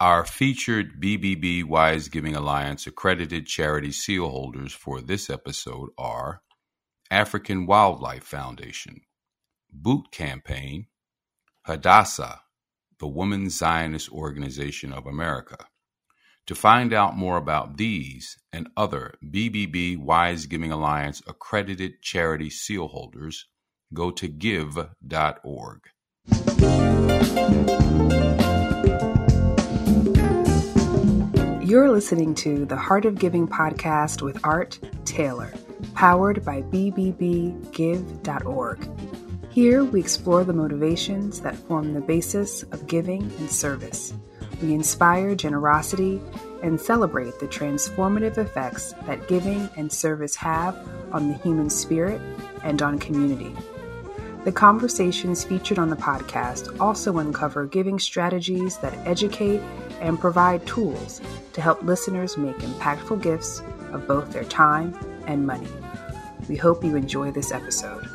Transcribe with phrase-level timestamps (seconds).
[0.00, 6.40] Our featured BBB Wise Giving Alliance accredited charity seal holders for this episode are
[7.10, 9.00] African Wildlife Foundation,
[9.72, 10.86] Boot Campaign,
[11.62, 12.42] Hadassah,
[13.00, 15.66] the Women's Zionist Organization of America.
[16.46, 22.86] To find out more about these and other BBB Wise Giving Alliance accredited charity seal
[22.86, 23.46] holders,
[23.92, 25.80] go to give.org.
[31.68, 35.52] You're listening to the Heart of Giving podcast with Art Taylor,
[35.92, 37.58] powered by BBBGive.org.
[39.50, 44.14] Here we explore the motivations that form the basis of giving and service.
[44.62, 46.22] We inspire generosity
[46.62, 50.74] and celebrate the transformative effects that giving and service have
[51.12, 52.22] on the human spirit
[52.64, 53.54] and on community.
[54.44, 59.60] The conversations featured on the podcast also uncover giving strategies that educate
[60.00, 61.20] and provide tools
[61.52, 65.68] to help listeners make impactful gifts of both their time and money.
[66.48, 68.08] We hope you enjoy this episode.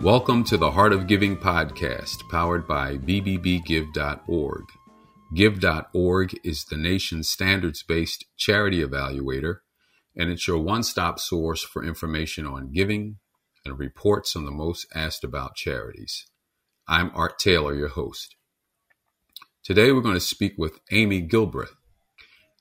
[0.00, 4.64] Welcome to the Heart of Giving podcast, powered by BBBGive.org.
[5.34, 9.58] Give.org is the nation's standards based charity evaluator,
[10.16, 13.18] and it's your one stop source for information on giving
[13.64, 16.26] and reports on the most asked about charities.
[16.88, 18.34] I'm Art Taylor, your host.
[19.64, 21.76] Today we're going to speak with Aimee Gilbreath.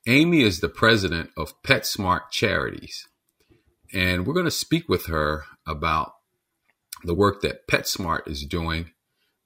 [0.05, 3.07] Aimee is the president of PetSmart Charities,
[3.91, 6.13] and we're going to speak with her about
[7.03, 8.91] the work that PetSmart is doing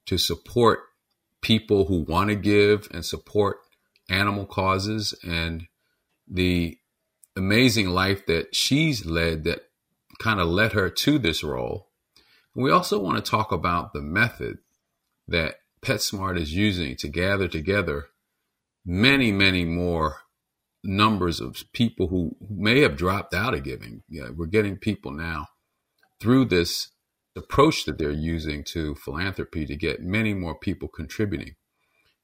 [0.04, 0.80] to support
[1.40, 3.56] people who want to give and support
[4.10, 5.66] animal causes and
[6.28, 6.76] the
[7.36, 9.60] amazing life that she's led that
[10.18, 11.88] kind of led her to this role.
[12.54, 14.58] We also want to talk about the method
[15.26, 15.54] that
[15.86, 18.06] PetSmart is using to gather together
[18.84, 20.22] many, many more
[20.82, 24.02] numbers of people who may have dropped out of giving.
[24.10, 25.46] We're getting people now
[26.20, 26.88] through this
[27.36, 31.54] approach that they're using to philanthropy to get many more people contributing.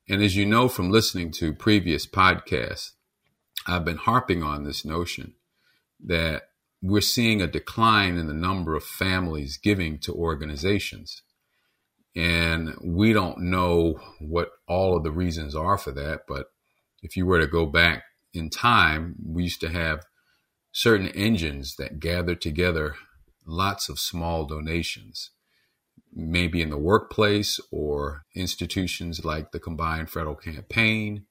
[0.08, 2.90] And as you know from listening to previous podcasts,
[3.68, 5.34] I've been harping on this notion
[6.04, 6.48] that
[6.82, 11.22] we're seeing a decline in the number of families giving to organizations.
[12.14, 16.22] And we don't know what all of the reasons are for that.
[16.28, 16.46] But
[17.02, 20.04] if you were to go back in time, we used to have
[20.72, 22.96] certain engines that gathered together
[23.46, 25.30] lots of small donations,
[26.12, 31.26] maybe in the workplace or institutions like the Combined Federal Campaign,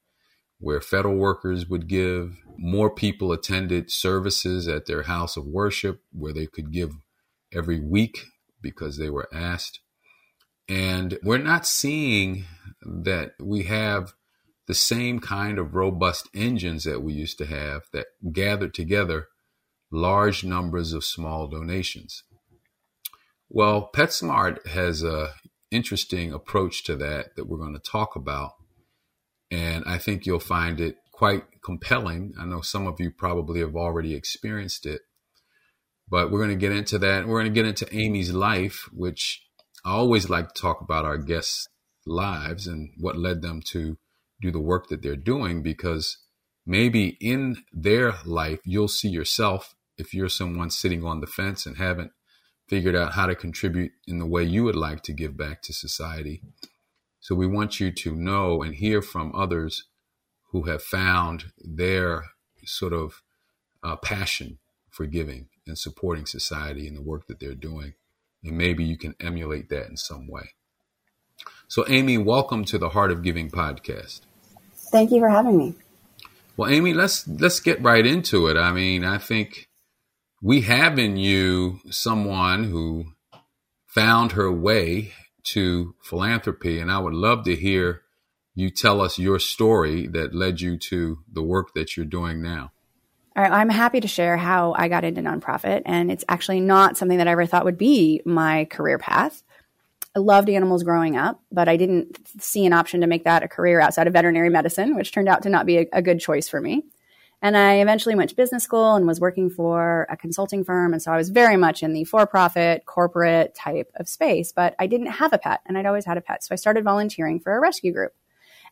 [0.59, 2.37] where federal workers would give.
[2.57, 6.91] More people attended services at their house of worship where they could give
[7.53, 8.25] every week
[8.61, 9.79] because they were asked.
[10.71, 12.45] And we're not seeing
[12.81, 14.13] that we have
[14.67, 19.27] the same kind of robust engines that we used to have that gathered together
[19.91, 22.23] large numbers of small donations.
[23.49, 25.33] Well, PetSmart has a
[25.71, 28.53] interesting approach to that that we're going to talk about.
[29.51, 32.33] And I think you'll find it quite compelling.
[32.39, 35.01] I know some of you probably have already experienced it,
[36.07, 37.27] but we're going to get into that.
[37.27, 39.43] We're going to get into Aimee's life, which
[39.83, 41.67] I always like to talk about our guests'
[42.05, 43.97] lives and what led them to
[44.41, 46.17] do the work that they're doing because
[46.65, 51.77] maybe in their life, you'll see yourself if you're someone sitting on the fence and
[51.77, 52.11] haven't
[52.67, 55.73] figured out how to contribute in the way you would like to give back to
[55.73, 56.41] society.
[57.19, 59.85] So we want you to know and hear from others
[60.51, 62.25] who have found their
[62.65, 63.21] sort of
[63.83, 64.59] uh, passion
[64.89, 67.93] for giving and supporting society and the work that they're doing
[68.43, 70.51] and maybe you can emulate that in some way.
[71.67, 74.21] So, Aimee, welcome to the Heart of Giving podcast.
[74.91, 75.75] Thank you for having me.
[76.57, 78.57] Well, Aimee, let's let's get right into it.
[78.57, 79.69] I mean, I think
[80.41, 83.13] we have in you someone who
[83.87, 85.13] found her way
[85.43, 88.01] to philanthropy, and I would love to hear
[88.53, 92.71] you tell us your story that led you to the work that you're doing now.
[93.33, 96.97] All right, I'm happy to share how I got into nonprofit, and it's actually not
[96.97, 99.41] something that I ever thought would be my career path.
[100.13, 103.47] I loved animals growing up, but I didn't see an option to make that a
[103.47, 106.49] career outside of veterinary medicine, which turned out to not be a, a good choice
[106.49, 106.83] for me.
[107.41, 110.91] And I eventually went to business school and was working for a consulting firm.
[110.91, 114.75] And so I was very much in the for profit, corporate type of space, but
[114.77, 116.43] I didn't have a pet and I'd always had a pet.
[116.43, 118.11] So I started volunteering for a rescue group.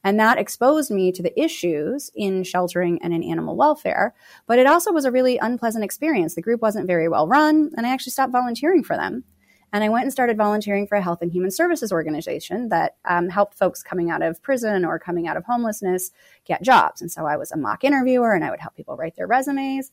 [0.03, 4.15] And that exposed me to the issues in sheltering and in animal welfare.
[4.47, 6.35] But it also was a really unpleasant experience.
[6.35, 9.25] The group wasn't very well run, and I actually stopped volunteering for them.
[9.71, 13.29] And I went and started volunteering for a health and human services organization that um,
[13.29, 16.11] helped folks coming out of prison or coming out of homelessness
[16.45, 17.01] get jobs.
[17.01, 19.91] And so I was a mock interviewer and I would help people write their resumes.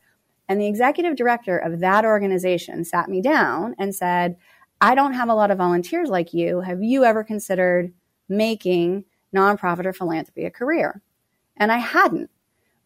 [0.49, 4.37] And the executive director of that organization sat me down and said,
[4.81, 6.61] I don't have a lot of volunteers like you.
[6.61, 7.93] Have you ever considered
[8.29, 11.03] making nonprofit or philanthropy a career?
[11.57, 12.31] And I hadn't.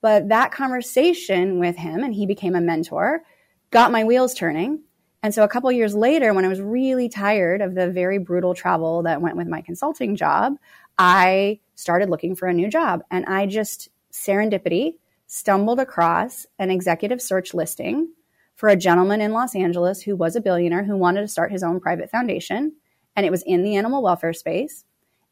[0.01, 3.23] But that conversation with him, and he became a mentor,
[3.71, 4.83] got my wheels turning.
[5.23, 8.55] And so a couple years later, when I was really tired of the very brutal
[8.55, 10.55] travel that went with my consulting job,
[10.99, 13.03] I started looking for a new job.
[13.11, 14.95] And I just serendipity
[15.27, 18.13] stumbled across an executive search listing
[18.57, 21.63] for a gentleman in Los Angeles who was a billionaire who wanted to start his
[21.63, 22.73] own private foundation.
[23.15, 24.85] And it was in the animal welfare space.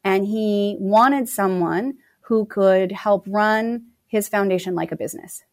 [0.03, 5.43] And he wanted someone who could help run his foundation like a business.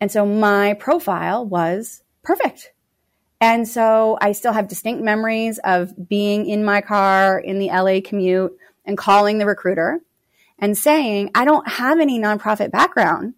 [0.00, 2.72] And so my profile was perfect.
[3.40, 8.00] And so I still have distinct memories of being in my car in the LA
[8.04, 10.00] commute and calling the recruiter
[10.58, 13.34] and saying, I don't have any nonprofit background,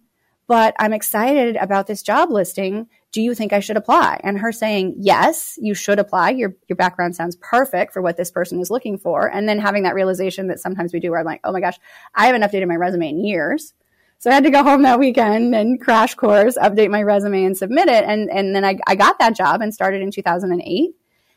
[0.47, 2.87] but I'm excited about this job listing.
[3.11, 4.21] Do you think I should apply?
[4.23, 6.31] And her saying, yes, you should apply.
[6.31, 9.27] Your, your background sounds perfect for what this person is looking for.
[9.27, 11.77] And then having that realization that sometimes we do where I'm like, oh my gosh,
[12.15, 13.73] I haven't updated my resume in years.
[14.19, 17.57] So I had to go home that weekend and crash course, update my resume and
[17.57, 18.03] submit it.
[18.05, 20.91] And, and then I, I got that job and started in 2008.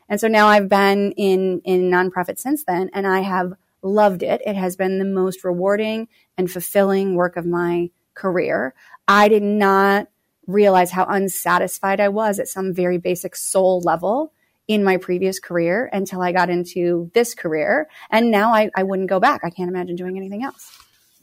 [0.07, 4.41] And so now I've been in, in nonprofit since then and I have loved it.
[4.45, 6.07] It has been the most rewarding
[6.37, 8.73] and fulfilling work of my career.
[9.07, 10.07] I did not
[10.47, 14.33] realize how unsatisfied I was at some very basic soul level
[14.67, 17.87] in my previous career until I got into this career.
[18.09, 19.41] And now I, I wouldn't go back.
[19.43, 20.71] I can't imagine doing anything else.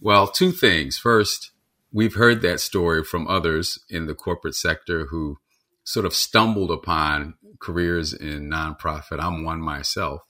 [0.00, 0.98] Well, two things.
[0.98, 1.50] First,
[1.92, 5.38] we've heard that story from others in the corporate sector who
[5.84, 9.20] sort of stumbled upon careers in nonprofit.
[9.20, 10.22] I'm one myself.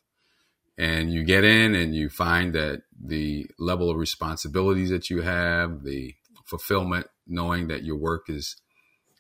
[0.79, 5.85] And you get in and you find that the level of responsibilities that you have,
[5.85, 8.57] the fulfillment, knowing that your work is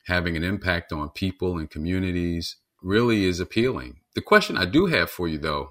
[0.07, 4.01] having an impact on people and communities really is appealing.
[4.15, 5.71] The question I do have for you though,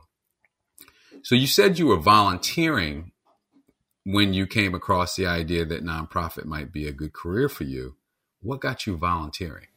[1.23, 3.11] so you said you were volunteering
[4.03, 7.95] when you came across the idea that nonprofit might be a good career for you,
[8.41, 9.67] what got you volunteering?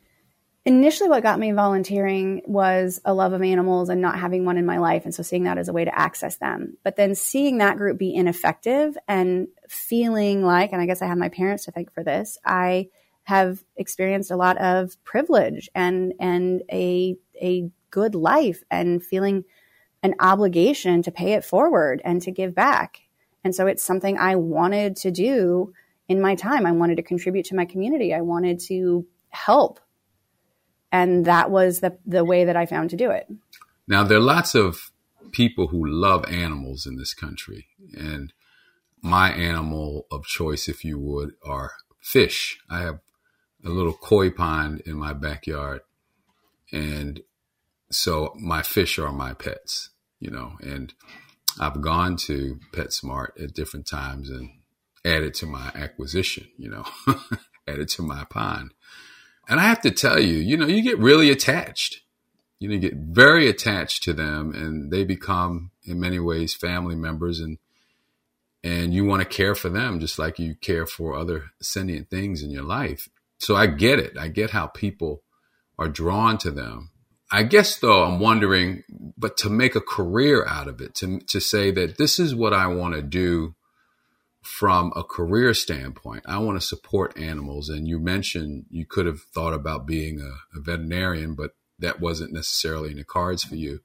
[0.66, 4.64] Initially, what got me volunteering was a love of animals and not having one in
[4.64, 5.04] my life.
[5.04, 6.78] And so seeing that as a way to access them.
[6.82, 11.18] But then seeing that group be ineffective and feeling like, and I guess I have
[11.18, 12.88] my parents to thank for this, I
[13.24, 19.44] have experienced a lot of privilege and, and a, a good life and feeling
[20.02, 23.00] an obligation to pay it forward and to give back.
[23.42, 25.72] And so it's something I wanted to do
[26.08, 26.66] in my time.
[26.66, 28.12] I wanted to contribute to my community.
[28.12, 29.80] I wanted to help.
[30.92, 33.26] And that was the, the way that I found to do it.
[33.88, 34.90] Now, there are lots of
[35.32, 37.66] people who love animals in this country.
[37.94, 38.32] And
[39.02, 42.58] my animal of choice, if you would, are fish.
[42.70, 43.00] I have
[43.64, 45.80] a little koi pond in my backyard.
[46.72, 47.20] And
[47.90, 49.90] so my fish are my pets,
[50.20, 50.92] you know, and
[51.60, 54.50] I've gone to PetSmart at different times and
[55.04, 56.84] added to my acquisition, you know,
[57.68, 58.72] added to my pond.
[59.48, 62.00] And I have to tell you, you know, you get really attached.
[62.58, 66.96] You know, you get very attached to them and they become in many ways family
[66.96, 67.58] members and
[68.62, 72.42] and you want to care for them just like you care for other sentient things
[72.42, 73.10] in your life.
[73.38, 74.16] So I get it.
[74.18, 75.22] I get how people
[75.78, 76.90] are drawn to them
[77.34, 78.84] I guess though I'm wondering,
[79.18, 82.52] but to make a career out of it, to to say that this is what
[82.52, 83.56] I want to do
[84.40, 86.22] from a career standpoint.
[86.26, 90.58] I want to support animals, and you mentioned you could have thought about being a,
[90.58, 93.80] a veterinarian, but that wasn't necessarily in the cards for you.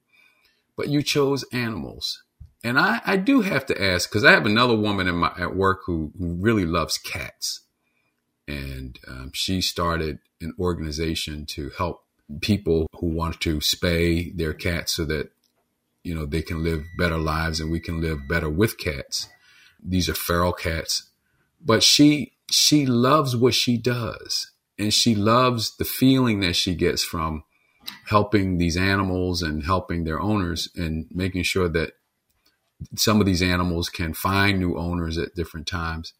[0.77, 2.21] But you chose animals,
[2.63, 5.55] and I, I do have to ask because I have another woman in my at
[5.55, 7.61] work who, who really loves cats,
[8.49, 12.03] and um, she started an organization to help
[12.41, 15.29] people who want to spay their cats so that
[16.03, 19.29] you know they can live better lives and we can live better with cats.
[19.81, 21.09] These are feral cats.
[21.63, 24.51] But she she loves what she does.
[24.79, 27.43] And she loves the feeling that she gets from
[28.05, 31.93] helping these animals and helping their owners and making sure that
[32.95, 36.13] some of these animals can find new owners at different times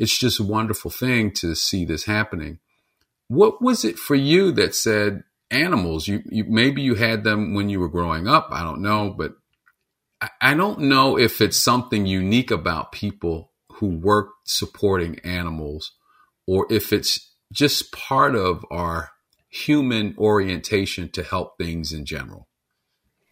[0.00, 2.58] it's just a wonderful thing to see this happening
[3.28, 6.08] what was it for you that said animals.
[6.08, 8.48] You, you maybe you had them when you were growing up.
[8.50, 9.34] I don't know, but
[10.20, 15.92] I, I don't know if it's something unique about people who work supporting animals,
[16.46, 19.10] or if it's just part of our
[19.48, 22.48] human orientation to help things in general.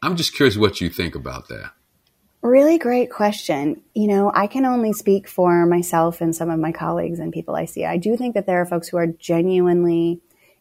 [0.02, 1.72] I'm just curious what you think about that.
[2.40, 3.83] Really great question.
[3.95, 7.57] You know, I can only speak for myself and some of my colleagues and people
[7.57, 7.85] I see.
[7.85, 10.21] I do think that there are folks who are genuinely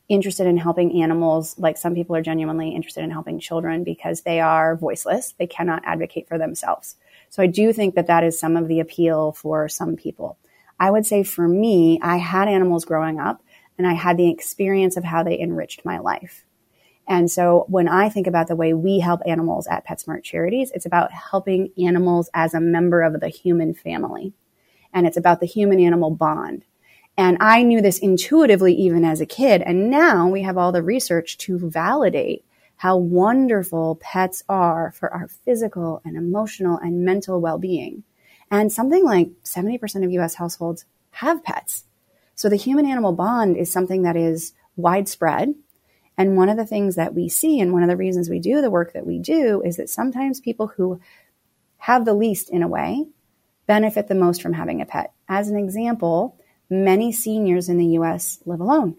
[0.10, 4.40] interested in helping animals, like some people are genuinely interested in helping children because they
[4.40, 5.34] are voiceless.
[5.38, 6.96] They cannot advocate for themselves.
[7.30, 10.38] So I do think that that is some of the appeal for some people.
[10.80, 13.44] I would say for me, I had animals growing up
[13.78, 16.46] and I had the experience of how they enriched my life.
[17.08, 20.86] And so when I think about the way we help animals at PetSmart Charities, it's
[20.86, 24.34] about helping animals as a member of the human family.
[24.94, 26.66] And it's about the human animal bond.
[27.18, 29.62] And I knew this intuitively even as a kid.
[29.62, 32.44] And now we have all the research to validate
[32.78, 38.04] how wonderful pets are for our physical and emotional and mental well being.
[38.52, 41.86] And something like 70% of US households have pets.
[42.36, 45.56] So the human animal bond is something that is widespread
[46.18, 48.62] and one of the things that we see, and one of the reasons we do
[48.62, 51.00] the work that we do, is that sometimes people who
[51.78, 53.06] have the least in a way
[53.68, 55.14] benefit the most from having a pet.
[55.30, 56.36] As an example,
[56.70, 58.96] many seniors in the US live alone.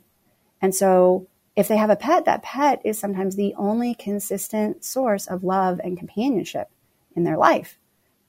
[0.62, 5.26] And so if they have a pet, that pet is sometimes the only consistent source
[5.26, 6.70] of love and companionship
[7.16, 7.78] in their life.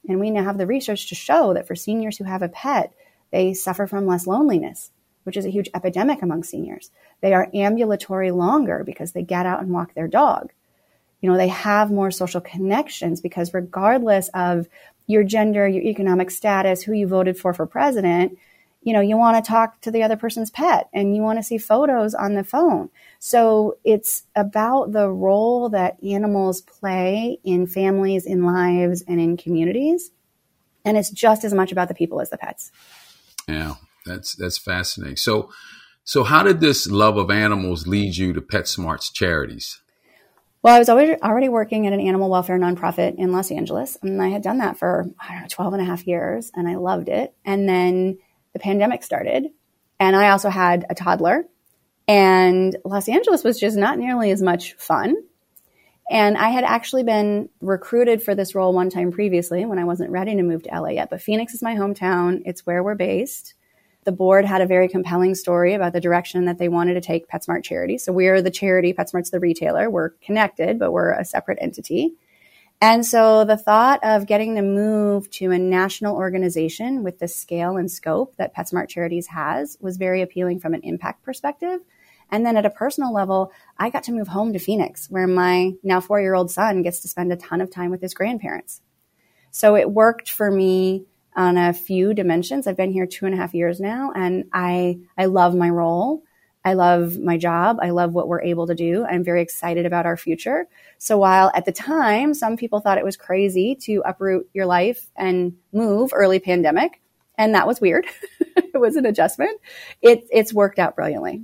[0.07, 2.91] And we now have the research to show that for seniors who have a pet,
[3.31, 4.89] they suffer from less loneliness
[5.29, 6.89] which is a huge epidemic among seniors.
[7.21, 10.51] They are ambulatory longer because they get out and walk their dog.
[11.21, 14.67] You know, they have more social connections because regardless of
[15.07, 18.37] your gender, your economic status, who you voted for for president,
[18.81, 21.43] you know, you want to talk to the other person's pet and you want to
[21.43, 22.89] see photos on the phone.
[23.19, 30.11] So it's about the role that animals play in families, in lives, and in communities.
[30.85, 32.71] And it's just as much about the people as the pets.
[33.49, 33.75] Yeah.
[34.05, 35.17] That's that's fascinating.
[35.17, 35.51] So,
[36.09, 39.79] so how did this love of animals lead you to PetSmart's charities?
[40.63, 44.29] Well, I was already, working at an animal welfare nonprofit in Los Angeles, and I
[44.29, 47.09] had done that for, I don't know, 12 and a half years, and I loved
[47.09, 47.35] it.
[47.45, 48.17] And then
[48.53, 49.49] the pandemic started,
[49.99, 51.45] and I also had a toddler,
[52.07, 55.15] and Los Angeles was just not nearly as much fun.
[56.09, 60.09] And I had actually been recruited for this role one time previously when I wasn't
[60.09, 61.11] ready to move to LA yet.
[61.11, 63.53] But Phoenix is my hometown, it's where we're based
[64.05, 67.27] the board had a very compelling story about the direction that they wanted to take
[67.27, 67.97] PetSmart Charity.
[67.97, 69.89] So we're the charity, PetSmart's the retailer.
[69.89, 72.13] We're connected, but we're a separate entity.
[72.81, 77.75] And so the thought of getting to move to a national organization with the scale
[77.75, 81.81] and scope that PetSmart Charities has was very appealing from an impact perspective.
[82.31, 85.73] And then at a personal level, I got to move home to Phoenix, where my
[85.83, 88.81] now four year old son gets to spend a ton of time with his grandparents.
[89.51, 91.05] So it worked for me
[91.39, 92.67] on a few dimensions.
[92.67, 96.21] I've been here two and a half years now, and I I love my role.
[96.65, 97.77] I love my job.
[97.81, 99.05] I love what we're able to do.
[99.05, 100.67] I'm very excited about our future.
[100.97, 105.09] So while at the time some people thought it was crazy to uproot your life
[105.15, 107.01] and move early pandemic,
[107.37, 108.05] and that was weird,
[108.57, 109.61] it was an adjustment.
[110.01, 111.41] It, it's worked out brilliantly.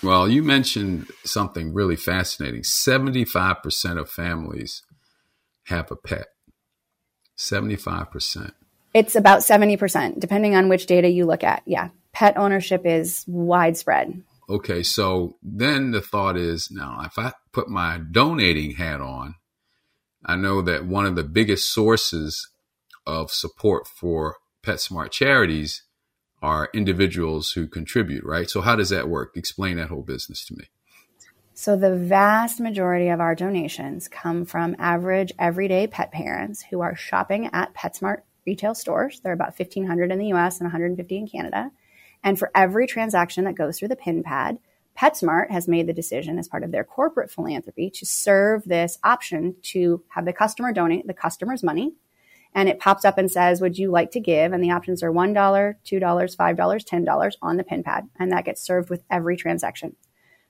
[0.00, 2.62] Well, you mentioned something really fascinating.
[2.62, 4.82] 75% of families
[5.64, 6.28] have a pet.
[7.36, 8.52] 75%.
[8.94, 11.62] It's about 70%, depending on which data you look at.
[11.66, 11.88] Yeah.
[12.12, 14.22] Pet ownership is widespread.
[14.48, 14.82] Okay.
[14.84, 19.34] So then the thought is now, if I put my donating hat on,
[20.24, 22.48] I know that one of the biggest sources
[23.06, 25.82] of support for PetSmart charities
[26.40, 28.48] are individuals who contribute, right?
[28.48, 29.36] So how does that work?
[29.36, 30.66] Explain that whole business to me.
[31.54, 36.96] So the vast majority of our donations come from average everyday pet parents who are
[36.96, 39.20] shopping at PetSmart retail stores.
[39.20, 41.70] There are about 1,500 in the US and 150 in Canada.
[42.22, 44.58] And for every transaction that goes through the PIN pad,
[44.98, 49.56] PetSmart has made the decision as part of their corporate philanthropy to serve this option
[49.62, 51.94] to have the customer donate the customer's money.
[52.54, 54.52] And it pops up and says, Would you like to give?
[54.52, 58.08] And the options are $1, $2, $5, $10 on the PIN pad.
[58.18, 59.96] And that gets served with every transaction.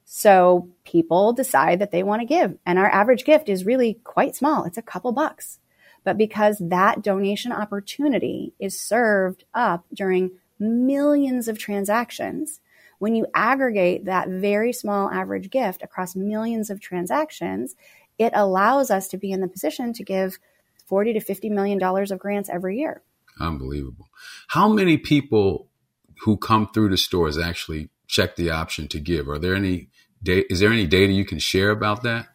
[0.05, 2.59] So people decide that they want to give.
[2.67, 4.65] And our average gift is really quite small.
[4.65, 5.61] It's a couple bucks
[6.05, 12.61] but because that donation opportunity is served up during millions of transactions,
[12.99, 17.75] when you aggregate that very small average gift across millions of transactions,
[18.19, 20.39] it allows us to be in the position to give
[20.87, 23.03] 40 to 50 million dollars of grants every year.
[23.41, 24.09] Unbelievable.
[24.49, 25.69] How many people
[26.21, 29.29] who come through the stores actually check the option to give?
[29.29, 29.89] Are there any
[30.27, 32.29] is there any data you can share about that?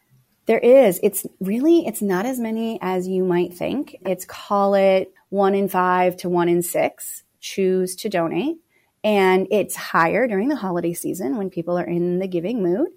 [0.50, 1.00] There is.
[1.04, 3.96] It's really, it's not as many as you might think.
[4.02, 8.58] It's call it one in five to one in six choose to donate.
[9.04, 12.88] And it's higher during the holiday season when people are in the giving mood.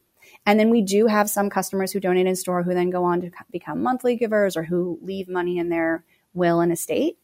[0.47, 3.21] And then we do have some customers who donate in store who then go on
[3.21, 7.19] to become monthly givers or who leave money in their will and estate.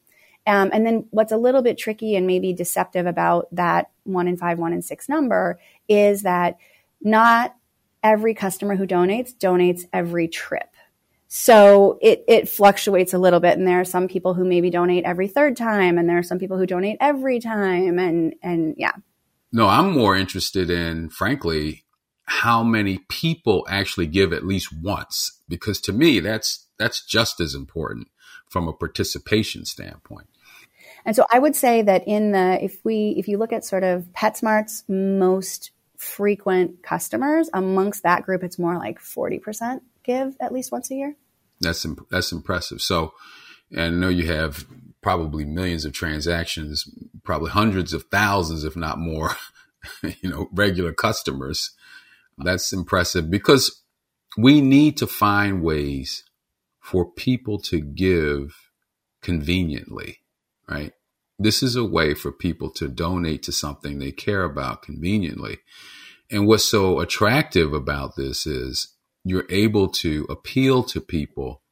[0.47, 4.37] Um, and then what's a little bit tricky and maybe deceptive about that one in
[4.37, 5.59] five, one in six number
[5.89, 6.59] is that
[7.01, 7.55] not
[8.03, 10.69] every customer who donates donates every trip.
[11.29, 13.59] So it, it fluctuates a little bit.
[13.59, 16.39] And there are some people who maybe donate every third time, and there are some
[16.39, 17.99] people who donate every time.
[17.99, 18.93] And, and yeah.
[19.53, 21.85] No, I'm more interested in, frankly,
[22.25, 27.55] how many people actually give at least once, because to me, that's, that's just as
[27.55, 28.09] important
[28.49, 30.29] from a participation standpoint.
[31.05, 33.85] And so I would say that in the, if we, if you look at sort
[33.85, 40.73] of PetSmart's most frequent customers, amongst that group, it's more like 40% give at least
[40.73, 41.17] once a year.
[41.61, 42.81] That's, that's impressive.
[42.81, 43.13] So,
[43.73, 44.65] and I know you have
[45.03, 46.89] probably millions of transactions,
[47.25, 49.33] probably hundreds of thousands, if not more,
[50.23, 51.73] you know, regular customers.
[52.39, 53.83] That's impressive because
[54.37, 56.25] we need to find ways
[56.81, 58.55] for people to give
[59.21, 60.21] conveniently,
[60.69, 60.93] right?
[61.39, 65.59] This is a way for people to donate to something they care about conveniently.
[66.31, 71.63] And what's so attractive about this is you're able to appeal to people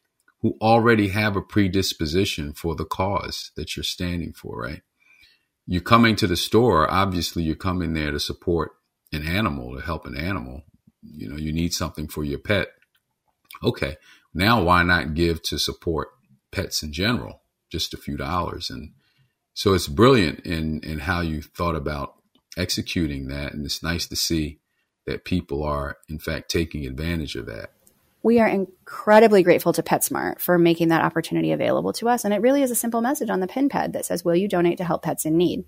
[0.40, 4.82] who already have a predisposition for the cause that you're standing for, right?
[5.66, 8.72] You're coming to the store, obviously you're coming there to support
[9.12, 10.62] an animal, to help an animal.
[11.02, 12.68] You know, you need something for your pet.
[13.64, 13.96] Okay.
[14.32, 16.08] Now why not give to support
[16.52, 17.42] pets in general?
[17.70, 18.92] Just a few dollars and
[19.56, 22.14] so it's brilliant in in how you thought about
[22.58, 24.58] executing that, and it's nice to see
[25.06, 27.70] that people are in fact taking advantage of that.
[28.22, 32.24] We are incredibly grateful to PetSmart for making that opportunity available to us.
[32.24, 34.46] And it really is a simple message on the pin pad that says, Will you
[34.46, 35.64] donate to help pets in need?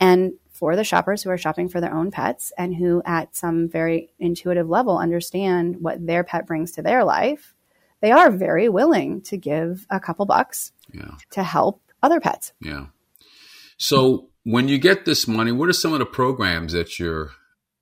[0.00, 3.68] And for the shoppers who are shopping for their own pets and who, at some
[3.68, 7.54] very intuitive level, understand what their pet brings to their life,
[8.00, 11.12] they are very willing to give a couple bucks yeah.
[11.30, 12.52] to help other pets.
[12.60, 12.86] Yeah.
[13.76, 17.30] So when you get this money, what are some of the programs that you're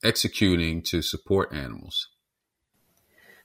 [0.03, 2.09] executing to support animals?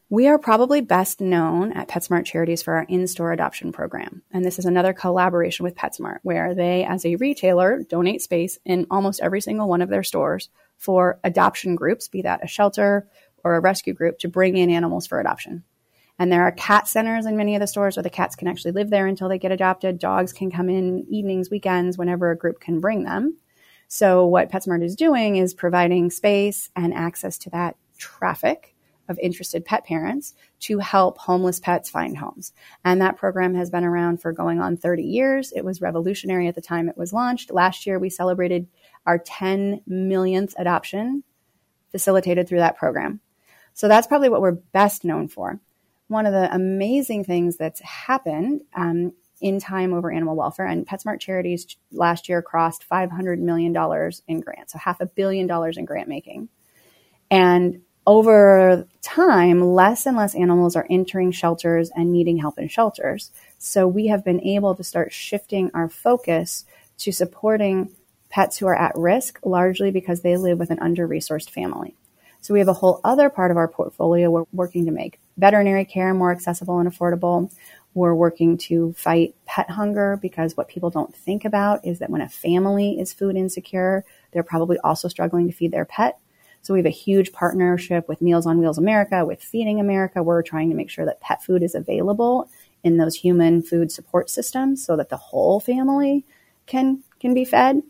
[0.10, 4.21] We are probably best known at PetSmart Charities for our in store adoption program.
[4.32, 8.88] And this is another collaboration with PetSmart, where they, as a retailer, donate space in
[8.89, 13.06] almost every single one of their stores for adoption groups, be that a shelter
[13.43, 15.65] or a rescue group, to bring in animals for adoption.
[16.19, 18.71] And there are cat centers in many of the stores where the cats can actually
[18.71, 19.99] live there until they get adopted.
[19.99, 23.38] Dogs can come in evenings, weekends, whenever a group can bring them.
[23.88, 28.75] So what PetSmart is doing is providing space and access to that traffic
[29.08, 32.51] of interested pet parents to help homeless pets find homes.
[32.84, 35.53] And that program has been around for going on 30 years.
[35.56, 37.51] It was revolutionary at the time it was launched.
[37.51, 38.67] Last year, we celebrated
[39.06, 41.23] our 10 millionth adoption
[41.91, 43.21] facilitated through that program.
[43.73, 45.62] So that's probably what we're best known for
[46.08, 50.65] one of the amazing things that's happened um, in time over animal welfare.
[50.65, 53.76] And PetSmart Charities last year crossed $500 million
[54.28, 56.50] in grants, so half a billion dollars in grant making.
[57.30, 63.32] And over time, less and less animals are entering shelters and needing help in shelters.
[63.58, 66.65] So we have been able to start shifting our focus
[67.00, 67.89] to supporting
[68.30, 71.96] pets who are at risk, largely because they live with an under resourced family.
[72.39, 75.86] So we have a whole other part of our portfolio we're working to make veterinary
[75.86, 77.52] care more accessible and affordable.
[77.93, 82.21] We're working to fight pet hunger because what people don't think about is that when
[82.21, 86.19] a family is food insecure, they're probably also struggling to feed their pet.
[86.62, 90.21] So we have a huge partnership with Meals on Wheels America, with Feeding America.
[90.21, 92.50] We're trying to make sure that pet food is available
[92.84, 96.26] in those human food support systems so that the whole family
[96.65, 97.82] can can be fed.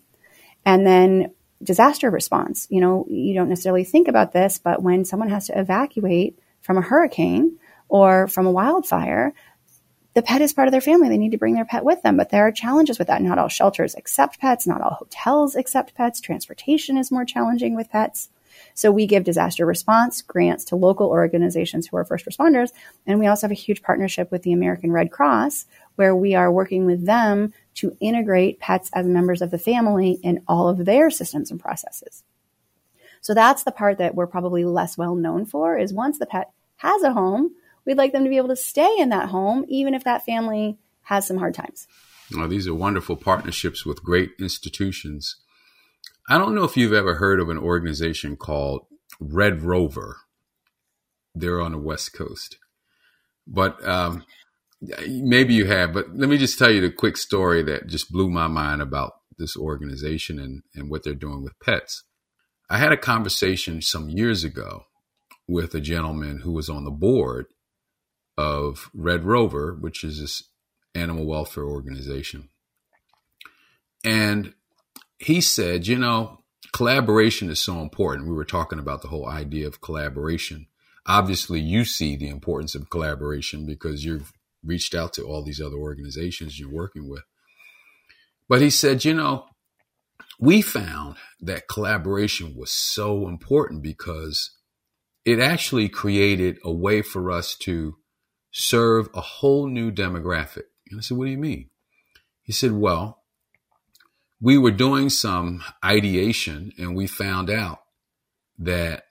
[0.66, 1.34] And then
[1.64, 2.68] disaster response.
[2.70, 6.78] You know, you don't necessarily think about this, but when someone has to evacuate from
[6.78, 9.34] a hurricane or from a wildfire,
[10.16, 11.08] the pet is part of their family.
[11.08, 13.22] They need to bring their pet with them, but there are challenges with that.
[13.22, 16.20] Not all shelters accept pets, not all hotels accept pets.
[16.20, 18.28] Transportation is more challenging with pets.
[18.74, 22.72] So we give disaster response grants to local organizations who are first responders.
[23.06, 26.52] And we also have a huge partnership with the American Red Cross where we are
[26.52, 31.10] working with them to integrate pets as members of the family in all of their
[31.10, 32.24] systems and processes.
[33.22, 36.52] So that's the part that we're probably less well known for is once the pet
[36.78, 37.52] has a home,
[37.86, 40.78] we'd like them to be able to stay in that home, even if that family
[41.04, 41.88] has some hard times.
[42.36, 45.38] Well, these are wonderful partnerships with great institutions.
[46.30, 48.86] I don't know if you've ever heard of an organization called
[49.20, 50.18] Red Rover.
[51.34, 52.58] They're on the West Coast.
[53.48, 54.26] But um,
[55.08, 58.30] maybe you have, but let me just tell you the quick story that just blew
[58.30, 62.04] my mind about this organization and, and what they're doing with pets.
[62.70, 64.87] I had a conversation some years ago
[65.48, 67.48] with a gentleman who was on the board
[68.38, 70.44] of Red Rover, which is this
[70.94, 72.50] animal welfare organization.
[74.04, 74.54] And
[75.20, 78.28] he said, you know, collaboration is so important.
[78.28, 80.68] We were talking about the whole idea of collaboration.
[81.06, 84.34] Obviously, you see the importance of collaboration because you've
[84.64, 87.24] reached out to all these other organizations you're working with.
[88.50, 89.46] But he said, you know,
[90.40, 94.52] we found that collaboration was so important because
[95.28, 97.98] it actually created a way for us to
[98.50, 100.64] serve a whole new demographic.
[100.90, 101.70] And I said, What do you mean?
[102.44, 103.24] He said, Well,
[104.40, 107.80] we were doing some ideation and we found out
[108.58, 109.04] that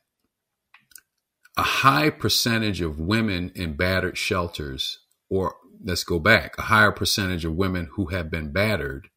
[1.59, 4.99] a high percentage of women in battered shelters,
[5.29, 9.09] or let's go back, a higher percentage of women who have been battered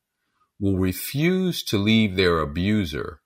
[0.60, 3.22] will refuse to leave their abuser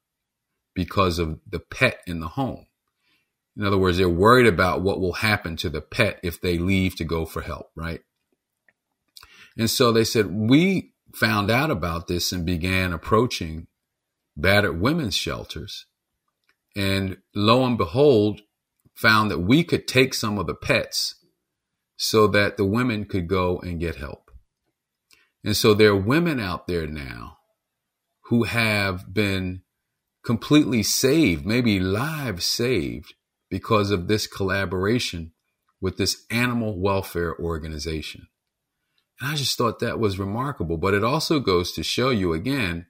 [0.76, 2.68] because of the pet in the home.
[3.56, 6.96] In other words, they're worried about what will happen to the pet if they leave
[6.96, 8.02] to go for help, right?
[9.58, 13.68] And so they said, we found out about this and began approaching
[14.36, 15.86] battered women's shelters.
[16.76, 18.42] And lo and behold,
[18.96, 21.16] found that we could take some of the pets
[21.96, 24.32] so that the women could go and get help.
[25.44, 27.38] And so there are women out there now
[28.28, 29.62] who have been
[30.24, 33.14] completely saved, maybe lives saved
[33.54, 35.32] because of this collaboration
[35.80, 38.26] with this animal welfare organization.
[39.22, 40.76] And I just thought that was remarkable.
[40.78, 42.88] But it also goes to show you again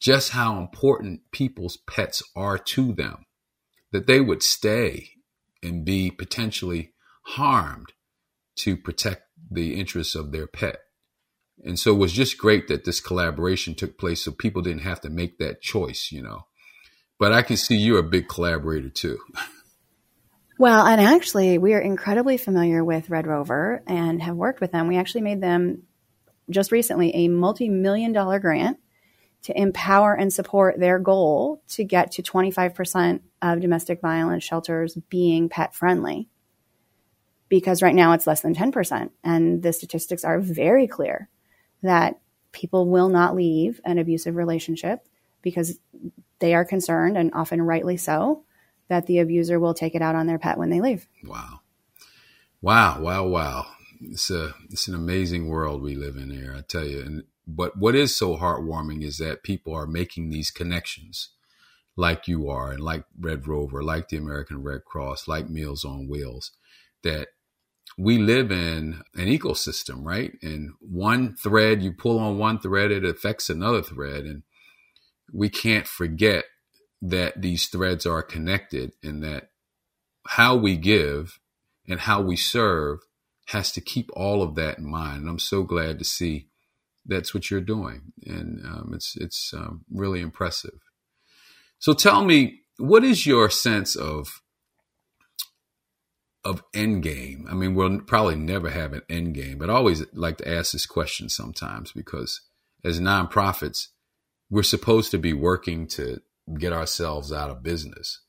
[0.00, 3.26] just how important people's pets are to them,
[3.92, 5.10] that they would stay
[5.62, 6.94] and be potentially
[7.26, 7.92] harmed
[8.56, 10.78] to protect the interests of their pet.
[11.62, 15.00] And so it was just great that this collaboration took place so people didn't have
[15.02, 16.46] to make that choice, you know.
[17.20, 19.20] But I can see you're a big collaborator too.
[20.62, 24.86] Well, and actually, we are incredibly familiar with Red Rover and have worked with them.
[24.86, 25.82] We actually made them
[26.50, 28.78] just recently a multi million dollar grant
[29.42, 35.48] to empower and support their goal to get to 25% of domestic violence shelters being
[35.48, 36.28] pet friendly.
[37.48, 39.10] Because right now it's less than 10%.
[39.24, 41.28] And the statistics are very clear
[41.82, 42.20] that
[42.52, 45.08] people will not leave an abusive relationship
[45.42, 45.76] because
[46.38, 48.44] they are concerned, and often rightly so,
[48.88, 51.06] that the abuser will take it out on their pet when they leave.
[51.24, 51.60] Wow.
[52.60, 53.66] Wow, wow, wow.
[54.00, 57.00] It's a it's an amazing world we live in here, I tell you.
[57.00, 61.30] And but what is so heartwarming is that people are making these connections
[61.96, 66.08] like you are and like Red Rover, like the American Red Cross, like Meals on
[66.08, 66.52] Wheels,
[67.02, 67.28] that
[67.98, 70.32] we live in an ecosystem, right?
[70.42, 74.24] And one thread, you pull on one thread, it affects another thread.
[74.24, 74.42] And
[75.32, 76.44] we can't forget
[77.02, 79.50] that these threads are connected and that
[80.28, 81.40] how we give
[81.88, 83.00] and how we serve
[83.48, 85.22] has to keep all of that in mind.
[85.22, 86.46] And I'm so glad to see
[87.04, 90.78] that's what you're doing, and um, it's it's um, really impressive.
[91.80, 94.40] So tell me, what is your sense of
[96.44, 97.48] of end game?
[97.50, 100.70] I mean, we'll probably never have an end game, but I always like to ask
[100.70, 102.40] this question sometimes because
[102.84, 103.88] as nonprofits,
[104.48, 106.20] we're supposed to be working to
[106.58, 108.20] get ourselves out of business.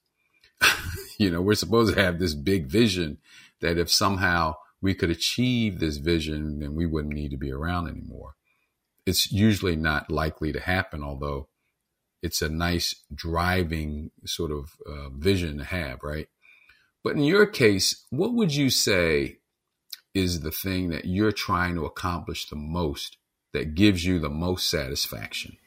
[1.17, 3.17] you know, we're supposed to have this big vision
[3.61, 7.87] that if somehow we could achieve this vision, then we wouldn't need to be around
[7.87, 8.35] anymore.
[9.05, 11.47] It's usually not likely to happen, although
[12.21, 16.27] it's a nice driving sort of uh, vision to have, right?
[17.03, 19.39] But in your case, what would you say
[20.13, 23.17] is the thing that you're trying to accomplish the most
[23.51, 25.57] that gives you the most satisfaction?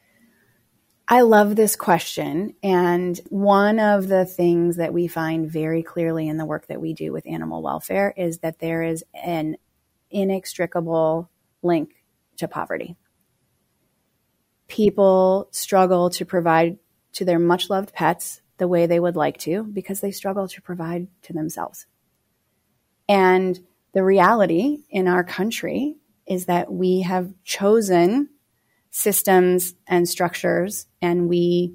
[1.08, 2.54] I love this question.
[2.64, 6.94] And one of the things that we find very clearly in the work that we
[6.94, 9.56] do with animal welfare is that there is an
[10.10, 11.30] inextricable
[11.62, 12.02] link
[12.38, 12.96] to poverty.
[14.66, 16.78] People struggle to provide
[17.12, 20.60] to their much loved pets the way they would like to because they struggle to
[20.60, 21.86] provide to themselves.
[23.08, 23.60] And
[23.92, 28.30] the reality in our country is that we have chosen
[28.96, 31.74] systems and structures and we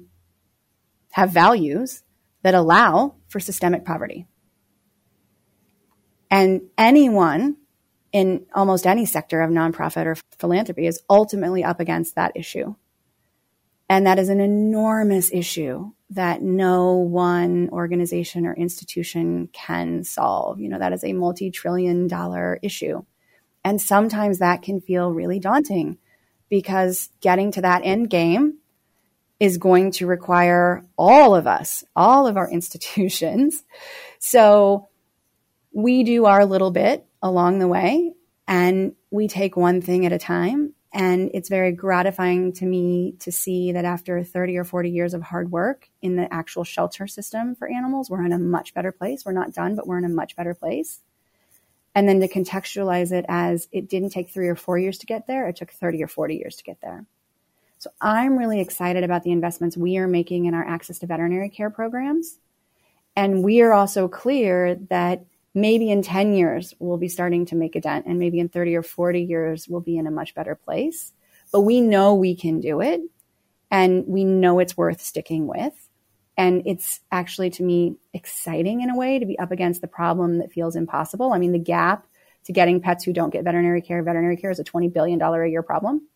[1.12, 2.02] have values
[2.42, 4.26] that allow for systemic poverty.
[6.32, 7.58] And anyone
[8.10, 12.74] in almost any sector of nonprofit or philanthropy is ultimately up against that issue.
[13.88, 20.58] And that is an enormous issue that no one organization or institution can solve.
[20.58, 23.04] You know, that is a multi trillion dollar issue.
[23.64, 25.98] And sometimes that can feel really daunting
[26.52, 28.58] because getting to that end game
[29.40, 33.64] is going to require all of us, all of our institutions.
[34.18, 34.90] So
[35.72, 38.12] we do our little bit along the way
[38.46, 40.74] and we take one thing at a time.
[40.92, 45.22] And it's very gratifying to me to see that after 30 or 40 years of
[45.22, 49.24] hard work in the actual shelter system for animals, we're in a much better place.
[49.24, 51.00] We're not done, but we're in a much better place.
[51.94, 55.26] And then to contextualize it as it didn't take three or four years to get
[55.26, 57.04] there, it took 30 or 40 years to get there.
[57.78, 61.50] So I'm really excited about the investments we are making in our access to veterinary
[61.50, 62.38] care programs.
[63.14, 65.24] And we are also clear that
[65.54, 68.76] maybe in 10 years we'll be starting to make a dent and maybe in 30
[68.76, 71.12] or 40 years we'll be in a much better place
[71.52, 73.00] but we know we can do it
[73.70, 75.88] and we know it's worth sticking with
[76.36, 80.38] and it's actually to me exciting in a way to be up against the problem
[80.38, 82.06] that feels impossible i mean the gap
[82.44, 85.46] to getting pets who don't get veterinary care veterinary care is a $20 billion a
[85.46, 86.06] year problem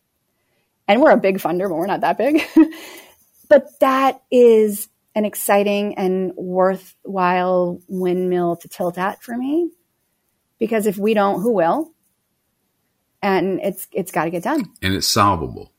[0.87, 2.41] and we're a big funder but we're not that big
[3.49, 9.71] but that is an exciting and worthwhile windmill to tilt at for me.
[10.59, 11.91] Because if we don't, who will?
[13.23, 14.65] And it's it's got to get done.
[14.83, 15.73] And it's solvable.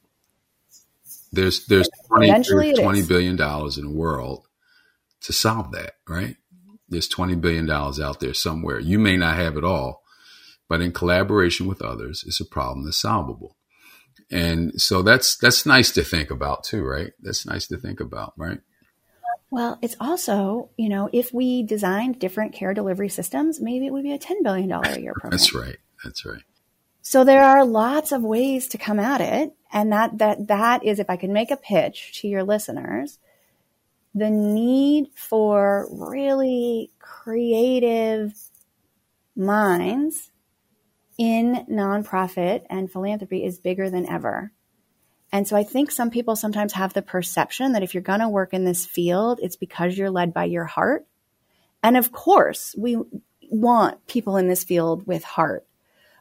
[1.32, 4.46] There's there's 20, there's 20 billion dollars in the world
[5.22, 6.36] to solve that, right?
[6.88, 8.80] There's 20 billion dollars out there somewhere.
[8.80, 10.02] You may not have it all,
[10.68, 13.56] but in collaboration with others, it's a problem that's solvable.
[14.30, 17.12] And so that's that's nice to think about too, right?
[17.20, 18.60] That's nice to think about, right?
[19.50, 24.02] Well, it's also, you know, if we designed different care delivery systems, maybe it would
[24.02, 25.30] be a $10 billion a year program.
[25.30, 25.78] That's right.
[26.04, 26.42] That's right.
[27.00, 29.54] So there are lots of ways to come at it.
[29.72, 33.18] And that, that, that is, if I can make a pitch to your listeners,
[34.14, 38.34] the need for really creative
[39.36, 40.30] minds
[41.18, 44.52] in nonprofit and philanthropy is bigger than ever.
[45.30, 48.28] And so I think some people sometimes have the perception that if you're going to
[48.28, 51.06] work in this field, it's because you're led by your heart.
[51.82, 52.96] And of course, we
[53.50, 55.66] want people in this field with heart.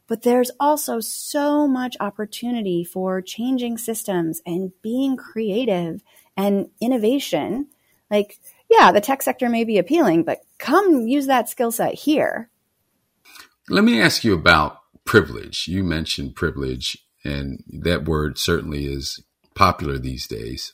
[0.07, 6.01] But there's also so much opportunity for changing systems and being creative
[6.35, 7.67] and innovation.
[8.09, 8.39] Like,
[8.69, 12.49] yeah, the tech sector may be appealing, but come use that skill set here.
[13.69, 15.67] Let me ask you about privilege.
[15.67, 19.21] You mentioned privilege and that word certainly is
[19.55, 20.73] popular these days.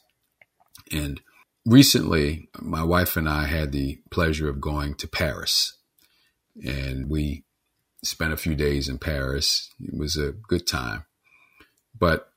[0.91, 1.21] And
[1.65, 5.77] recently, my wife and I had the pleasure of going to Paris.
[6.63, 7.45] And we
[8.03, 9.69] spent a few days in Paris.
[9.81, 11.05] It was a good time.
[11.97, 12.29] But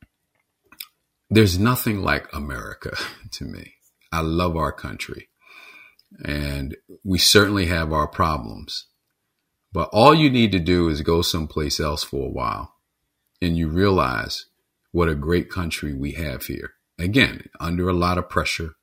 [1.28, 2.96] there's nothing like America
[3.32, 3.74] to me.
[4.12, 5.28] I love our country.
[6.24, 8.86] And we certainly have our problems.
[9.72, 12.76] But all you need to do is go someplace else for a while
[13.42, 14.46] and you realize
[14.92, 16.74] what a great country we have here.
[16.98, 18.76] Again, under a lot of pressure,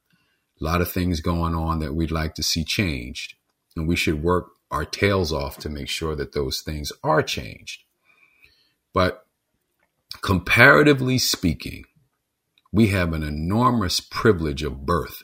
[0.61, 3.35] a lot of things going on that we'd like to see changed.
[3.75, 7.83] And we should work our tails off to make sure that those things are changed.
[8.91, 9.25] But
[10.21, 11.85] comparatively speaking,
[12.71, 15.23] we have an enormous privilege of birth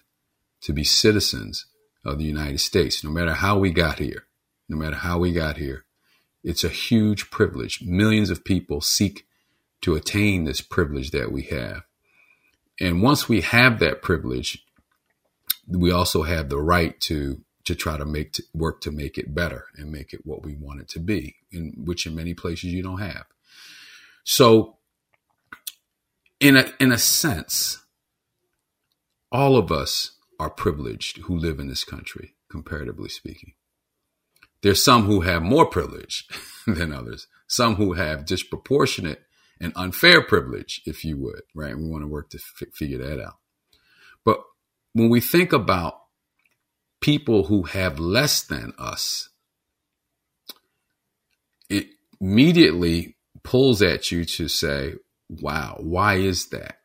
[0.62, 1.65] to be citizens
[2.05, 4.27] of the United States, no matter how we got here,
[4.69, 5.85] no matter how we got here.
[6.43, 7.81] It's a huge privilege.
[7.81, 9.25] Millions of people seek
[9.81, 11.81] to attain this privilege that we have.
[12.79, 14.63] And once we have that privilege,
[15.67, 19.36] we also have the right to to try to make to work to make it
[19.36, 22.65] better and make it what we want it to be, in which in many places
[22.65, 23.26] you don't have.
[24.24, 24.78] So,
[26.39, 27.84] in a in a sense,
[29.32, 33.54] all of us are privileged who live in this country, comparatively speaking.
[34.62, 36.28] There's some who have more privilege
[36.67, 39.24] than others, some who have disproportionate
[39.60, 41.78] and unfair privilege, if you would, right?
[41.78, 43.38] We want to work to f- figure that out.
[44.24, 44.41] But
[44.93, 46.02] when we think about
[47.01, 49.29] people who have less than us,
[51.69, 51.88] it
[52.19, 54.93] immediately pulls at you to say,
[55.29, 56.79] wow, why is that?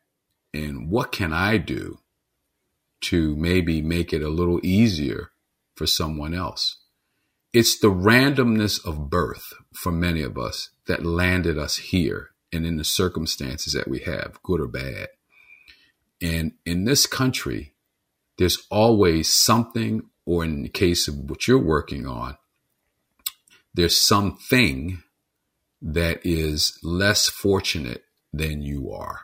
[0.53, 1.99] And what can I do
[3.01, 5.31] to maybe make it a little easier
[5.75, 6.77] for someone else?
[7.51, 12.77] It's the randomness of birth for many of us that landed us here and in
[12.77, 15.07] the circumstances that we have, good or bad.
[16.21, 17.74] And in this country,
[18.37, 22.37] there's always something, or in the case of what you're working on,
[23.73, 25.03] there's something
[25.81, 29.21] that is less fortunate than you are.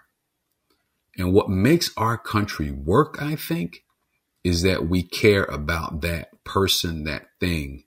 [1.18, 3.84] And what makes our country work, I think,
[4.44, 7.84] is that we care about that person, that thing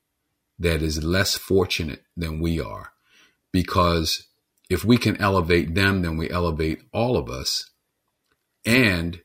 [0.58, 2.92] that is less fortunate than we are.
[3.52, 4.28] Because
[4.70, 7.70] if we can elevate them, then we elevate all of us.
[8.64, 9.20] And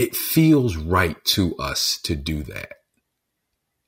[0.00, 2.70] it feels right to us to do that.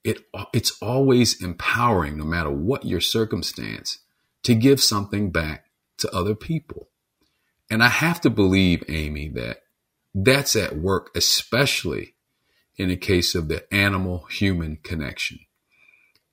[0.04, 0.18] It,
[0.52, 4.00] it's always empowering, no matter what your circumstance,
[4.42, 6.90] to give something back to other people.
[7.70, 9.60] And I have to believe, Aimee, that
[10.14, 12.14] that's at work, especially
[12.76, 15.38] in the case of the animal human connection.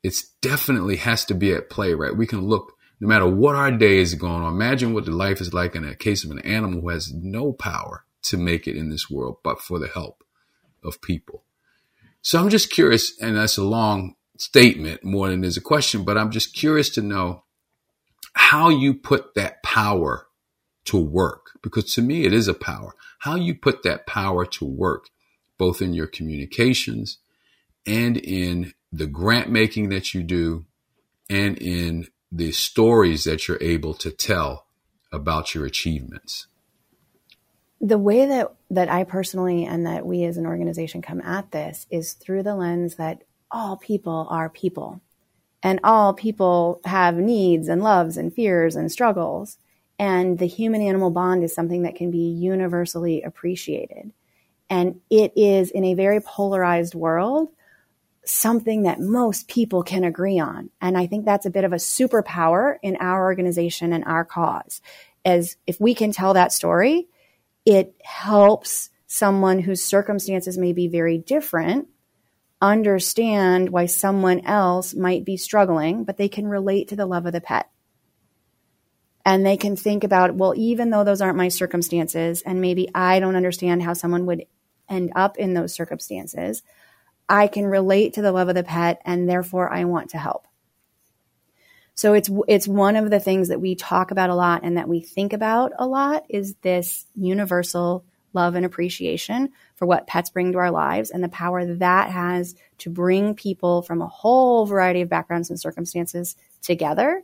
[0.03, 2.17] It's definitely has to be at play, right?
[2.17, 4.53] We can look no matter what our day is going on.
[4.53, 7.53] Imagine what the life is like in a case of an animal who has no
[7.53, 10.23] power to make it in this world, but for the help
[10.83, 11.43] of people.
[12.21, 16.17] So I'm just curious, and that's a long statement more than there's a question, but
[16.17, 17.43] I'm just curious to know
[18.33, 20.27] how you put that power
[20.85, 21.51] to work.
[21.61, 22.93] Because to me, it is a power.
[23.19, 25.09] How you put that power to work,
[25.57, 27.17] both in your communications
[27.85, 30.65] and in the grant making that you do
[31.29, 34.65] and in the stories that you're able to tell
[35.11, 36.47] about your achievements
[37.81, 41.87] the way that that I personally and that we as an organization come at this
[41.89, 45.01] is through the lens that all people are people.
[45.61, 49.57] And all people have needs and loves and fears and struggles.
[49.97, 54.13] And the human animal bond is something that can be universally appreciated.
[54.69, 57.49] And it is in a very polarized world
[58.23, 60.69] something that most people can agree on.
[60.81, 64.81] And i think that's a bit of a superpower in our organization and our cause.
[65.25, 67.07] As if we can tell that story
[67.69, 71.87] it helps someone whose circumstances may be very different
[72.59, 77.31] understand why someone else might be struggling, but they can relate to the love of
[77.31, 77.69] the pet.
[79.23, 83.19] And they can think about, well, even though those aren't my circumstances, and maybe I
[83.19, 84.47] don't understand how someone would
[84.89, 86.63] end up in those circumstances,
[87.29, 90.47] I can relate to the love of the pet, and therefore I want to help.
[91.99, 94.87] So it's it's one of the things that we talk about a lot and that
[94.87, 100.53] we think about a lot is this universal love and appreciation for what pets bring
[100.53, 105.01] to our lives and the power that has to bring people from a whole variety
[105.01, 107.21] of backgrounds and circumstances together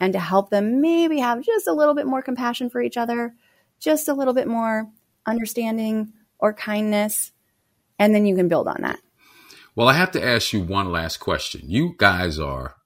[0.00, 3.36] and to help them maybe have just a little bit more compassion for each other,
[3.78, 4.90] just a little bit more
[5.26, 7.30] understanding or kindness,
[8.00, 8.98] and then you can build on that.
[9.76, 11.60] Well, I have to ask you one last question.
[11.66, 12.77] You guys are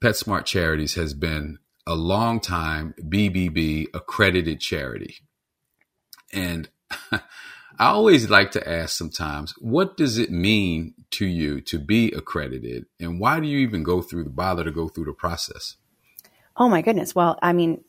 [0.00, 5.16] PetSmart Charities has been a long time BBB accredited charity.
[6.32, 6.68] And
[7.78, 12.86] I always like to ask sometimes, what does it mean to you to be accredited?
[12.98, 15.76] And why do you even go through the bother to go through the process?
[16.56, 17.14] Oh my goodness.
[17.14, 17.84] Well, I mean,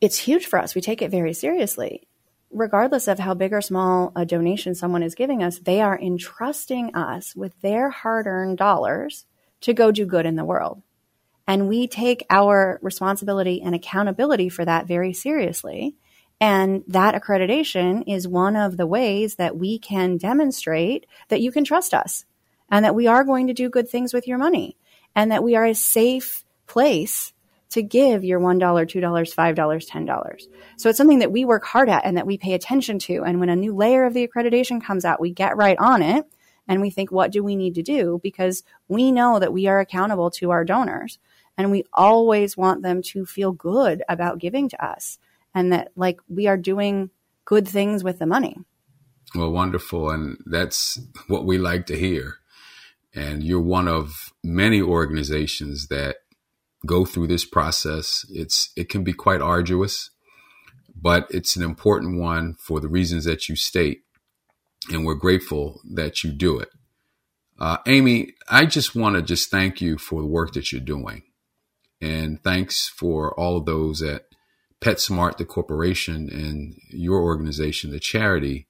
[0.00, 0.74] it's huge for us.
[0.74, 2.08] We take it very seriously.
[2.50, 6.94] Regardless of how big or small a donation someone is giving us, they are entrusting
[6.94, 9.26] us with their hard earned dollars
[9.60, 10.82] to go do good in the world.
[11.48, 15.96] And we take our responsibility and accountability for that very seriously.
[16.40, 21.64] And that accreditation is one of the ways that we can demonstrate that you can
[21.64, 22.26] trust us
[22.70, 24.76] and that we are going to do good things with your money
[25.16, 27.32] and that we are a safe place
[27.70, 30.42] to give your $1, $2, $5, $10.
[30.76, 33.24] So it's something that we work hard at and that we pay attention to.
[33.24, 36.26] And when a new layer of the accreditation comes out, we get right on it
[36.68, 38.20] and we think, what do we need to do?
[38.22, 41.18] Because we know that we are accountable to our donors.
[41.58, 45.18] And we always want them to feel good about giving to us
[45.54, 47.10] and that like we are doing
[47.44, 48.56] good things with the money.
[49.34, 50.08] Well, wonderful.
[50.10, 52.36] And that's what we like to hear.
[53.14, 56.16] And you're one of many organizations that
[56.86, 58.24] go through this process.
[58.30, 60.10] It's, it can be quite arduous,
[60.94, 64.02] but it's an important one for the reasons that you state.
[64.90, 66.68] And we're grateful that you do it.
[67.58, 71.22] Uh, Aimee, I just want to just thank you for the work that you're doing.
[72.00, 74.26] And thanks for all of those at
[74.80, 78.68] PetSmart, the corporation, and your organization, the charity,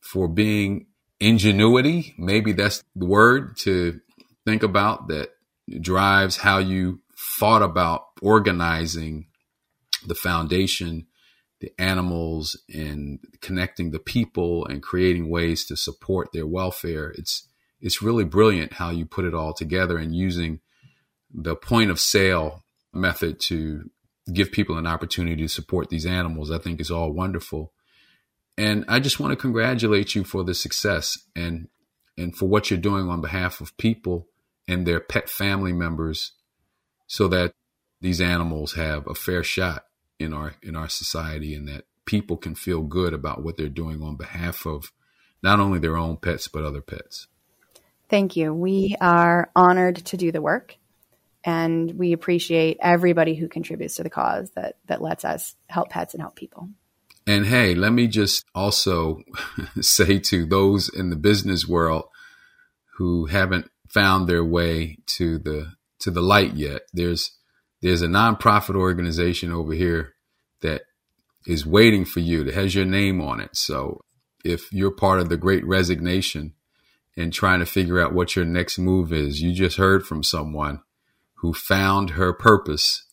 [0.00, 0.86] for being
[1.20, 2.14] ingenuity.
[2.18, 4.00] Maybe that's the word to
[4.44, 5.30] think about that
[5.80, 9.26] drives how you thought about organizing
[10.06, 11.06] the foundation,
[11.60, 17.10] the animals, and connecting the people and creating ways to support their welfare.
[17.16, 17.48] It's
[17.80, 20.60] it's really brilliant how you put it all together and using
[21.32, 22.62] the point of sale
[22.92, 23.90] method to
[24.32, 27.72] give people an opportunity to support these animals, I think is all wonderful.
[28.56, 31.68] And I just want to congratulate you for the success and
[32.16, 34.26] and for what you're doing on behalf of people
[34.66, 36.32] and their pet family members
[37.06, 37.52] so that
[38.00, 39.84] these animals have a fair shot
[40.18, 44.02] in our in our society and that people can feel good about what they're doing
[44.02, 44.92] on behalf of
[45.42, 47.28] not only their own pets but other pets.
[48.08, 48.54] Thank you.
[48.54, 50.77] We are honored to do the work
[51.44, 56.14] and we appreciate everybody who contributes to the cause that that lets us help pets
[56.14, 56.68] and help people.
[57.26, 59.22] And hey, let me just also
[59.80, 62.04] say to those in the business world
[62.96, 67.36] who haven't found their way to the to the light yet, there's
[67.82, 70.14] there's a nonprofit organization over here
[70.62, 70.82] that
[71.46, 73.56] is waiting for you that has your name on it.
[73.56, 74.00] So
[74.44, 76.54] if you're part of the great resignation
[77.16, 80.80] and trying to figure out what your next move is, you just heard from someone
[81.40, 83.04] who found her purpose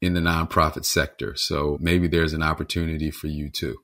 [0.00, 1.34] in the nonprofit sector.
[1.36, 3.78] So maybe there's an opportunity for you too.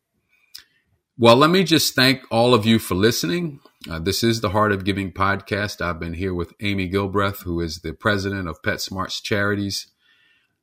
[1.16, 3.60] Well, let me just thank all of you for listening.
[3.90, 5.80] Uh, this is the Heart of Giving podcast.
[5.80, 9.86] I've been here with Aimee Gilbreath, who is the president of PetSmarts Charities.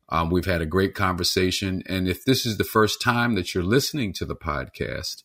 [0.09, 1.84] Um, we've had a great conversation.
[1.88, 5.24] And if this is the first time that you're listening to the podcast,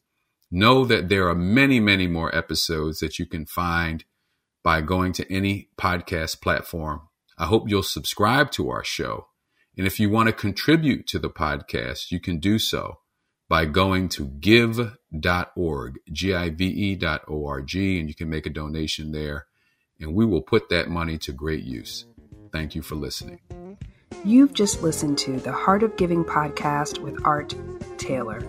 [0.51, 4.05] know that there are many, many more episodes that you can find
[4.63, 7.09] by going to any podcast platform.
[7.39, 9.29] I hope you'll subscribe to our show.
[9.77, 12.99] And if you want to contribute to the podcast, you can do so
[13.49, 19.47] by going to give.org, G-I-V-E dot O-R-G, and you can make a donation there.
[20.01, 22.07] And we will put that money to great use.
[22.51, 23.41] Thank you for listening.
[24.25, 27.55] You've just listened to the Heart of Giving podcast with Art
[27.99, 28.41] Taylor.